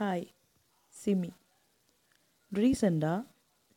Hi 0.00 0.22
SIMI. 0.94 1.28
ரீசெண்டாக 2.52 3.18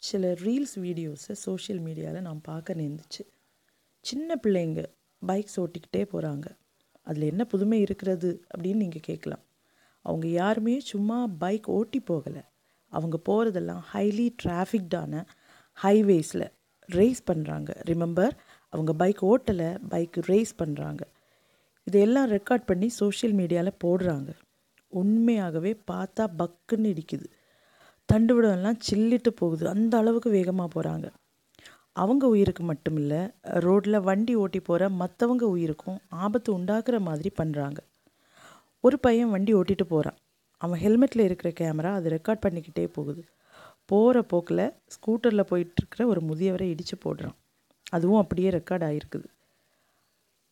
சில 0.08 0.30
reels 0.44 0.76
வீடியோஸை 0.84 1.34
சோஷியல் 1.44 1.82
மீடியாவில் 1.88 2.26
நான் 2.28 2.40
பார்க்க 2.46 2.76
நேர்ந்துச்சு. 2.82 3.24
சின்ன 4.06 4.38
பிள்ளைங்க 4.44 4.84
பைக்ஸ் 5.22 5.58
ஓட்டிக்கிட்டே 5.64 6.04
போகிறாங்க 6.14 6.46
அதில் 7.08 7.26
என்ன 7.32 7.46
புதுமை 7.54 7.80
இருக்கிறது 7.86 8.30
அப்படின்னு 8.52 8.84
நீங்கள் 8.84 9.06
கேட்கலாம். 9.10 9.44
அவங்க 10.06 10.28
யாருமே 10.28 10.76
சும்மா 10.92 11.18
பைக் 11.44 11.68
ஓட்டி 11.78 12.02
போகலை. 12.12 12.44
அவங்க 12.92 13.20
போகிறதெல்லாம் 13.30 13.84
ஹைலி 13.92 14.28
டிராஃபிக்டான 14.44 15.26
ஹைவேஸில் 15.78 16.48
ரேஸ் 16.90 17.24
பண்ணுறாங்க 17.32 17.70
ரிமெம்பர் 17.92 18.36
அவங்க 18.74 18.94
பைக் 19.04 19.24
ஓட்டலை 19.32 19.70
பைக் 19.96 20.22
ரேஸ் 20.32 20.56
பண்ணுறாங்க 20.64 21.04
இதையெல்லாம் 21.88 22.32
ரெக்கார்ட் 22.38 22.70
பண்ணி 22.72 22.90
சோஷியல் 23.02 23.38
மீடியாவில் 23.42 23.80
போடுறாங்க. 23.86 24.32
உண்மையாகவே 25.00 25.72
பார்த்தா 25.92 26.24
பக்குன்னு 26.40 26.92
இடிக்குது. 26.94 27.28
தண்டுவிடம்லாம் 28.10 28.80
சில்லிட்டு 28.88 29.32
போகுது. 29.42 29.64
அந்த 29.74 29.94
அளவுக்கு 29.98 30.30
வேகமாக 30.38 30.70
போகிறாங்க 30.76 31.08
அவங்க 32.02 32.24
உயிருக்கு 32.34 32.64
மட்டும் 32.64 32.98
இல்லை 33.02 33.20
ரோட்டில் 33.66 34.06
வண்டி 34.08 34.34
ஓட்டி 34.36 34.60
போகிற 34.60 34.84
மற்றவங்க 35.02 35.44
உயிருக்கும் 35.56 36.00
ஆபத்து 36.26 36.50
உண்டாக்குற 36.58 36.98
மாதிரி 37.08 37.30
பண்ணுறாங்க 37.42 37.80
ஒரு 38.84 38.98
பையன் 39.00 39.34
வண்டி 39.34 39.52
ஓட்டிகிட்டு 39.60 39.86
போகிறான் 39.90 40.18
அவன் 40.62 40.82
ஹெல்மெட்டில் 40.84 41.26
இருக்கிற 41.28 41.50
கேமரா 41.60 41.92
அது 42.00 42.08
ரெக்கார்ட் 42.16 42.44
பண்ணிக்கிட்டே 42.46 42.86
போகுது. 42.98 43.22
போகிற 43.92 44.18
போக்கில் 44.32 44.66
ஸ்கூட்டரில் 44.94 45.50
போயிட்டுருக்கிற 45.52 46.06
ஒரு 46.12 46.22
முதியவரை 46.30 46.68
இடித்து 46.74 46.98
போடுறான். 47.06 47.38
அதுவும் 47.96 48.22
அப்படியே 48.24 48.50
ரெக்கார்ட் 48.58 48.86
ஆகிருக்குது 48.90 49.28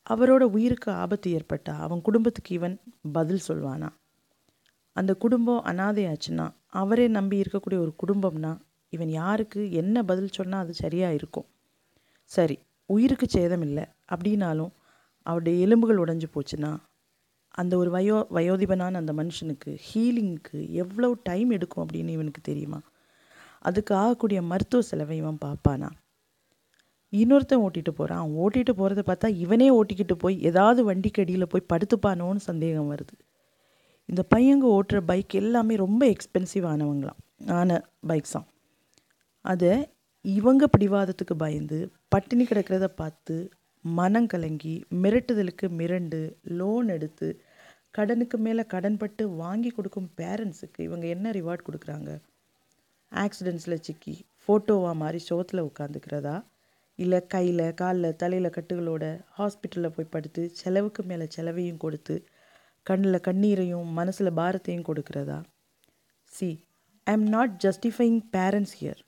அவரோட 0.07 0.43
உயிருக்கு 0.55 0.89
ஆபத்து 1.03 1.31
ஏற்பட்டால் 1.31 1.83
அவன் 1.85 2.05
குடும்பத்துக்கு 2.07 2.51
இவன் 2.55 2.75
பதில் 3.17 3.45
சொல்வானா? 3.47 3.89
அந்த 4.95 5.11
குடும்பம் 5.13 5.63
அனாதையாச்சுன்னா 5.65 6.45
அவரே 6.81 7.07
நம்பி 7.07 7.41
இருக்கக்கூடிய 7.41 7.79
ஒரு 7.85 7.93
குடும்பம்னா 8.03 8.51
இவன் 8.93 9.09
யாருக்கு 9.09 9.61
என்ன 9.71 10.03
பதில் 10.03 10.35
சொன்னால் 10.37 10.63
அது 10.63 10.73
சரியாக 10.73 11.13
இருக்கும். 11.13 11.47
சரி 12.31 12.55
உயிருக்கு 12.89 13.27
சேதம் 13.27 13.61
இல்லை 13.61 13.85
அப்படின்னாலும் 14.11 14.71
அவருடைய 15.25 15.55
எலும்புகள் 15.65 16.01
உடைஞ்சு 16.03 16.27
போச்சுன்னா 16.35 16.71
அந்த 17.53 17.73
ஒரு 17.77 17.89
வயோ 17.91 18.17
வயோதிபனான 18.35 18.99
அந்த 19.01 19.13
மனுஷனுக்கு 19.13 19.71
ஹீலிங்க்கு 19.87 20.59
எவ்வளோ 20.73 21.09
டைம் 21.23 21.49
எடுக்கும் 21.49 21.83
அப்படின்னு 21.85 22.11
இவனுக்கு 22.17 22.41
தெரியுமா? 22.41 22.79
அதுக்கு 23.59 23.93
ஆகக்கூடிய 23.95 24.39
மருத்துவ 24.41 24.81
செலவை 24.81 25.17
இவன் 25.17 25.41
பார்ப்பானா? 25.45 25.89
இன்னொருத்தன் 27.13 27.63
ஓட்டிகிட்டு 27.65 27.91
போகிறான் 27.91 28.27
ஓட்டிகிட்டு 28.41 28.73
போகிறத 28.79 29.01
பார்த்தா 29.09 29.29
இவனே 29.35 29.67
ஓட்டிக்கிட்டு 29.79 30.15
போய் 30.15 30.35
ஏதாவது 30.49 30.81
வண்டிக்கு 30.83 31.21
அடியில் 31.23 31.51
போய் 31.53 31.69
படுத்துப்பானோன்னு 31.73 32.43
சந்தேகம் 32.49 32.91
வருது. 32.93 33.15
இந்த 34.09 34.25
பையங்க 34.35 34.65
ஓட்டுற 34.77 34.99
பைக் 35.01 35.33
எல்லாமே 35.33 35.75
ரொம்ப 35.75 36.05
எக்ஸ்பென்சிவ் 36.05 36.65
ஆனவங்களாம். 36.73 37.19
ஆன 37.47 37.69
பைக்ஸாம் 38.07 38.47
அதை 39.45 39.71
இவங்க 40.21 40.67
பிடிவாதத்துக்கு 40.67 41.35
பயந்து 41.35 41.77
பட்டினி 42.07 42.43
கிடக்கிறத 42.43 42.87
பார்த்து 42.95 43.35
மனம் 43.85 44.27
கலங்கி 44.27 44.73
மிரட்டுதலுக்கு 44.93 45.67
மிரண்டு 45.69 46.19
லோன் 46.41 46.87
எடுத்து 46.87 47.27
கடனுக்கு 47.91 48.37
மேலே 48.37 48.63
கடன்பட்டு 48.63 49.23
வாங்கி 49.35 49.69
கொடுக்கும் 49.69 50.09
பேரண்ட்ஸுக்கு 50.17 50.79
இவங்க 50.79 51.07
என்ன 51.07 51.31
ரிவார்ட் 51.31 51.65
கொடுக்குறாங்க? 51.67 52.09
ஆக்சிடெண்ட்ஸில் 53.11 53.81
சிக்கி 53.81 54.25
ஃபோட்டோவாக 54.41 54.93
மாதிரி 54.93 55.19
சோத்தில் 55.29 55.67
உட்காந்துக்கிறதா 55.69 56.35
இல்லை 56.99 57.27
கையில் 57.27 57.73
காலில் 57.73 58.15
தலையில் 58.15 58.55
கட்டுகளோட 58.57 59.05
ஹாஸ்பிட்டலில் 59.37 59.95
போய் 59.95 60.11
படுத்து 60.11 60.49
செலவுக்கு 60.53 61.03
மேலே 61.03 61.27
செலவையும் 61.35 61.77
கொடுத்து 61.77 62.15
கண்ணில் 62.87 63.25
கண்ணீரையும் 63.27 63.89
மனசில் 63.97 64.37
பாரத்தையும் 64.37 64.87
கொடுக்கிறதா? 64.87 65.39
See 66.33 66.47
I 67.07 67.13
am 67.13 67.27
not 67.35 67.53
justifying 67.65 68.19
parents 68.35 68.75
here 68.79 69.01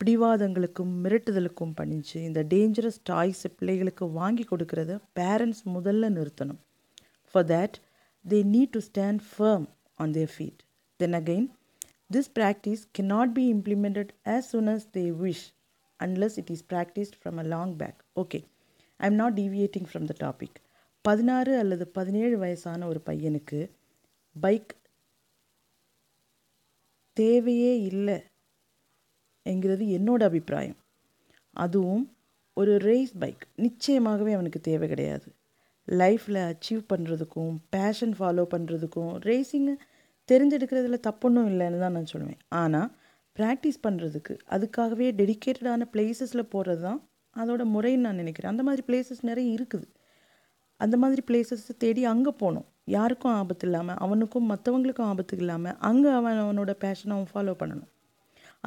பிடிவாதங்களுக்கும் 0.00 0.92
மிரட்டுதலுக்கும் 1.04 1.74
பணிஞ்சு 1.80 2.18
இந்த 2.28 2.40
டேஞ்சரஸ் 2.52 3.00
டாய்ஸை 3.10 3.50
பிள்ளைகளுக்கு 3.58 4.04
வாங்கி 4.10 4.44
கொடுக்கறத 4.50 4.92
பேரண்ட்ஸ் 5.18 5.62
முதல்ல 5.74 6.10
நிறுத்தணும். 6.16 6.60
For 7.34 7.46
that 7.52 7.76
they 8.24 8.38
need 8.54 8.72
to 8.76 8.82
stand 8.88 9.22
firm 9.30 9.66
on 9.98 10.12
their 10.12 10.32
feet 10.36 10.62
then 11.00 11.16
again 11.20 11.48
this 12.14 12.30
practice 12.38 12.82
cannot 12.98 13.34
be 13.38 13.44
implemented 13.56 14.10
as 14.34 14.48
soon 14.52 14.70
as 14.74 14.86
they 14.96 15.04
wish 15.24 15.44
unless 16.00 16.38
it 16.42 16.50
is 16.50 16.64
practised 16.72 17.18
from 17.20 17.38
a 17.38 17.46
long 17.54 17.76
back 17.76 18.00
okay 18.16 18.40
I 19.00 19.06
am 19.06 19.20
not 19.22 19.34
deviating 19.34 19.88
from 19.90 20.08
the 20.12 20.16
topic 20.26 20.58
பதினாறு 21.04 21.52
அல்லது 21.58 21.84
பதினேழு 21.96 22.36
வயசான 22.38 22.86
ஒரு 22.86 23.00
பையனுக்கு 23.06 23.58
bike 24.36 24.72
தேவையே 27.16 27.72
இல்லை 27.90 28.16
என்கிறது 29.46 29.84
என்னோட 29.96 30.22
அபிப்பிராயம். 30.30 30.78
அதுவும் 31.64 32.02
ஒரு 32.56 32.72
ரேஸ் 32.88 33.12
பைக் 33.22 33.44
நிச்சயமாகவே 33.64 34.32
அவனுக்கு 34.36 34.60
தேவை 34.60 34.86
கிடையாது. 34.88 35.28
லைஃப்பில் 35.88 36.40
அச்சீவ் 36.50 36.82
பண்ணுறதுக்கும் 36.92 37.54
பேஷன் 37.76 38.14
ஃபாலோ 38.18 38.44
பண்ணுறதுக்கும் 38.54 39.12
ரேசிங்கை 39.28 39.74
தெரிஞ்செடுக்கிறதுல 40.28 40.98
தப்பொன்றும் 41.08 41.48
இல்லைன்னு 41.52 41.80
தான் 41.84 41.96
நான் 41.98 42.10
சொல்லுவேன். 42.12 42.40
ஆனால் 42.62 42.90
ப்ராக்டிஸ் 43.38 43.80
பண்ணுறதுக்கு 43.86 44.34
அதுக்காகவே 44.56 45.08
டெடிக்கேட்டடான 45.20 45.88
பிளேசஸில் 45.94 46.50
போகிறது 46.54 46.82
தான் 46.88 47.00
அதோட 47.36 47.62
முறைன்னு 47.74 48.06
நான் 48.08 48.22
நினைக்கிறேன். 48.22 48.52
அந்த 48.54 48.64
மாதிரி 48.68 48.84
பிளேசஸ் 48.88 49.22
நிறைய 49.30 49.48
இருக்குது. 49.56 49.88
அந்த 50.84 50.96
மாதிரி 51.02 51.22
பிளேசஸை 51.28 51.74
தேடி 51.84 52.02
அங்கே 52.12 52.32
போகணும் 52.42 52.66
யாருக்கும் 52.96 53.34
ஆபத்து 53.40 53.66
இல்லாமல் 53.68 53.98
அவனுக்கும் 54.04 54.46
மற்றவங்களுக்கும் 54.52 55.08
ஆபத்து 55.12 55.36
இல்லாமல் 55.42 55.76
அங்கே 55.88 56.10
அவன் 56.18 56.40
அவனோட 56.44 56.72
பேஷனை 56.84 57.12
அவன் 57.16 57.30
ஃபாலோ 57.32 57.54
பண்ணணும். 57.62 57.90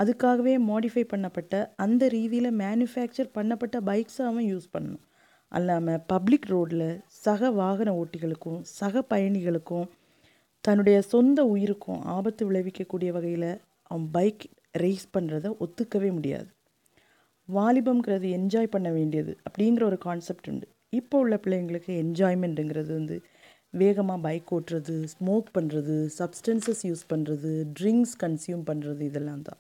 அதுக்காகவே 0.01 0.53
மாடிஃபை 0.69 1.03
பண்ணப்பட்ட 1.13 1.55
அந்த 1.85 2.03
ரீதியில் 2.15 2.51
மேனுஃபேக்சர் 2.61 3.29
பண்ணப்பட்ட 3.37 3.77
பைக்ஸை 3.89 4.23
அவன் 4.29 4.47
யூஸ் 4.51 4.67
பண்ணணும். 4.75 5.03
அல்லாமல் 5.51 5.99
பப்ளிக் 6.11 6.47
ரோடில் 6.53 6.87
சக 7.25 7.51
வாகன 7.59 7.89
ஓட்டிகளுக்கும் 8.01 8.61
சக 8.79 9.03
பயணிகளுக்கும் 9.11 9.87
தன்னுடைய 10.65 10.97
சொந்த 11.11 11.39
உயிருக்கும் 11.53 12.01
ஆபத்து 12.15 12.43
விளைவிக்கக்கூடிய 12.49 13.09
வகையில் 13.17 13.49
அவன் 13.91 14.07
பைக் 14.17 14.45
ரேஸ் 14.83 15.07
பண்ணுறத 15.15 15.47
ஒத்துக்கவே 15.63 16.09
முடியாது. 16.17 16.49
வாலிபம்ங்கிறது 17.49 18.27
என்ஜாய் 18.39 18.73
பண்ண 18.75 18.89
வேண்டியது 18.97 19.31
அப்படிங்கிற 19.47 19.83
ஒரு 19.89 19.97
கான்செப்ட் 20.07 20.49
உண்டு. 20.51 20.67
இப்போ 20.99 21.17
உள்ள 21.23 21.35
பிள்ளைங்களுக்கு 21.43 21.91
என்ஜாய்மெண்ட்டுங்கிறது 22.03 22.91
வந்து 22.99 23.17
வேகமாக 23.73 24.19
பைக் 24.25 24.49
ஓட்டுறது 24.55 24.95
ஸ்மோக் 25.13 25.47
பண்ணுறது 25.57 25.95
சப்ஸ்டன்சஸ் 26.17 26.83
யூஸ் 26.89 27.03
பண்ணுறது 27.11 27.51
ட்ரிங்க்ஸ் 27.77 28.15
கன்சியூம் 28.23 28.63
பண்ணுறது 28.69 29.01
இதெல்லாம் 29.09 29.45
தான். 29.47 29.59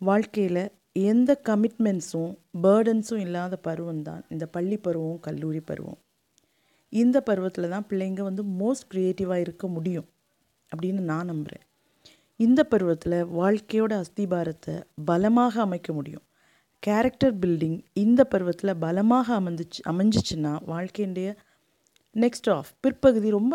வாழ்க்கையில் 0.00 0.62
எந்த 1.10 1.30
கமிட்மெண்ட்ஸும் 1.48 2.32
பேர்டன்ஸும் 2.64 3.22
இல்லாத 3.26 3.54
பருவம் 3.68 4.02
தான். 4.08 4.22
இந்த 4.34 4.44
பள்ளி 4.56 4.78
பருவம் 4.86 5.20
கல்லூரி 5.26 5.62
பருவம். 5.70 6.00
இந்த 6.92 7.18
பருவத்தில் 7.28 7.72
தான் 7.74 7.86
பிள்ளைங்க 7.90 8.22
வந்து 8.30 8.42
மோஸ்ட் 8.60 8.88
க்ரியேட்டிவாக 8.92 9.44
இருக்க 9.44 9.66
முடியும் 9.76 10.08
அப்படின்னு 10.72 11.02
நான் 11.12 11.30
நம்புகிறேன் 11.32 11.64
இந்த 12.40 12.60
பருவத்தில் 12.72 13.18
வாழ்க்கையோட 13.38 13.92
அஸ்திபாரத்தை 14.02 14.74
பலமாக 15.10 15.54
அமைக்க 15.66 15.88
முடியும். 15.92 16.24
கேரக்டர் 16.82 17.34
பில்டிங் 17.42 17.76
இந்த 18.02 18.20
பருவத்தில் 18.24 18.78
பலமாக 18.84 19.26
அமைந்துச்சு 19.40 19.80
அமைஞ்சிச்சுன்னா 19.90 20.52
வாழ்க்கையுடைய 20.72 21.28
நெக்ஸ்ட் 22.14 22.48
ஆஃப் 22.50 22.70
பிற்பகுதி 22.80 23.28
ரொம்ப 23.30 23.54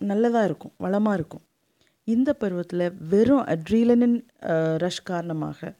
நல்லதாக 0.00 0.48
இருக்கும் 0.48 0.74
வளமாக 0.76 1.18
இருக்கும். 1.18 1.44
இந்த 2.08 2.30
பருவத்தில் 2.32 2.84
வெறும் 3.12 3.44
அட்ரீலனின் 3.54 4.18
ரஷ் 4.84 5.02
காரணமாக 5.02 5.72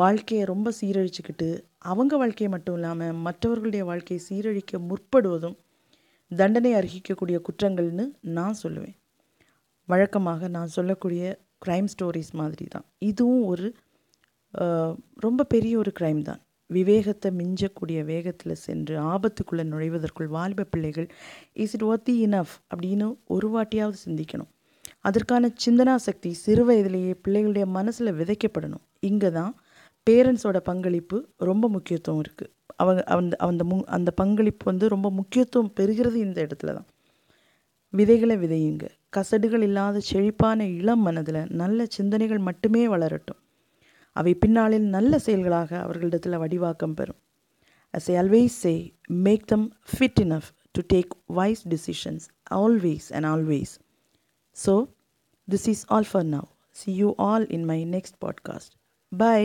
வாழ்க்கையை 0.00 0.44
ரொம்ப 0.44 0.68
சீரழிச்சுக்கிட்டு 0.80 1.48
அவங்க 1.90 2.16
வாழ்க்கையை 2.16 2.50
மட்டும் 2.54 2.74
இல்லாமல் 2.74 3.20
மற்றவர்களுடைய 3.26 3.84
வாழ்க்கையை 3.84 4.20
சீரழிக்க 4.28 4.78
முற்படுவதும் 4.90 5.56
தண்டனை 6.30 6.72
அர்ஹிக்கக்கூடிய 6.74 7.38
குற்றங்கள்னு 7.46 8.04
நான் 8.38 8.60
சொல்லுவேன். 8.62 8.96
வழக்கமாக 9.88 10.48
நான் 10.56 10.74
சொல்லக்கூடிய 10.76 11.22
க்ரைம் 11.66 11.88
ஸ்டோரிஸ் 11.92 12.32
மாதிரி 12.40 12.66
தான் 12.66 12.86
இதுவும் 13.10 13.44
ஒரு 13.44 13.66
ரொம்ப 15.24 15.44
பெரிய 15.54 15.74
ஒரு 15.82 15.92
க்ரைம் 15.98 16.22
தான். 16.28 16.40
விவேகத்தை 16.70 17.28
மிஞ்சக்கூடிய 17.38 17.98
வேகத்தில் 18.10 18.60
சென்று 18.66 18.94
ஆபத்துக்குள்ளே 19.12 19.64
நுழைவதற்குள் 19.72 20.28
வாலிப 20.36 20.66
பிள்ளைகள் 20.72 21.08
இஸ் 21.64 21.74
இட் 21.76 21.86
ஒர்த்தி 21.90 22.14
இனஃப் 22.26 22.54
அப்படின்னு 22.72 23.06
ஒரு 23.34 23.48
வாட்டியாவது 23.54 23.98
சிந்திக்கணும். 24.06 24.50
அதற்கான 25.08 25.50
சிந்தனா 25.64 25.94
சக்தி 26.06 26.30
சிறு 26.44 26.64
வயதிலேயே 26.68 27.12
பிள்ளைகளுடைய 27.24 27.66
மனசில் 27.78 28.16
விதைக்கப்படணும். 28.20 28.84
இங்கே 29.10 29.30
தான் 29.38 29.52
பேரண்ட்ஸோட 30.06 30.58
பங்களிப்பு 30.70 31.16
ரொம்ப 31.48 31.64
முக்கியத்துவம் 31.74 32.22
இருக்குது 32.24 32.52
அவங்க 32.82 33.02
அந்த 33.14 33.34
அந்த 33.46 33.62
மு 33.70 33.76
அந்த 33.96 34.10
பங்களிப்பு 34.20 34.64
வந்து 34.70 34.86
ரொம்ப 34.94 35.08
முக்கியத்துவம் 35.18 35.72
பெறுகிறது 35.78 36.18
இந்த 36.26 36.38
இடத்துல 36.46 36.72
தான். 36.78 36.88
விதைகளை 37.94 38.36
விதையுங்க. 38.44 38.84
கசடுகள் 39.16 39.64
இல்லாத 39.68 40.00
செழிப்பான 40.10 40.66
இளம் 40.78 41.02
மனதில் 41.06 41.40
நல்ல 41.62 41.86
சிந்தனைகள் 41.96 42.42
மட்டுமே 42.48 42.82
வளரட்டும். 42.94 43.40
அவை 44.15 44.33
பின்னாளில் 44.35 44.85
நல்ல 44.89 45.19
செயல்களாக 45.19 45.71
அவர்களிடத்தில் 45.79 46.37
வடிவாக்கம் 46.37 46.93
பெறும் 46.93 47.19
as 47.93 48.07
I 48.11 48.15
always 48.15 48.55
say 48.63 48.73
make 49.27 49.45
them 49.45 49.67
fit 49.91 50.21
enough 50.21 50.49
to 50.71 50.81
take 50.93 51.13
wise 51.25 51.63
decisions 51.67 52.25
always 52.55 53.07
and 53.11 53.25
always 53.25 53.73
so 54.55 54.75
this 55.47 55.67
is 55.67 55.83
all 55.87 56.09
for 56.11 56.27
now 56.27 56.47
see 56.75 56.91
you 56.91 57.09
all 57.27 57.47
in 57.49 57.65
my 57.65 57.79
next 57.85 58.17
podcast 58.25 58.73
bye 59.11 59.41